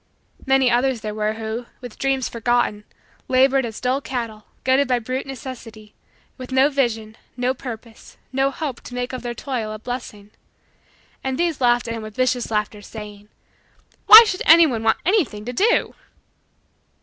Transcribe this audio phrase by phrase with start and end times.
[0.47, 2.85] Many others there were who, with dreams forgotten,
[3.27, 5.93] labored as dull cattle, goaded by brute necessity,
[6.39, 10.31] with no vision, no purpose, no hope, to make of their toil a blessing.
[11.23, 13.29] And these laughed at him with vicious laughter, saying:
[14.07, 15.93] "Why should anyone want anything to do?"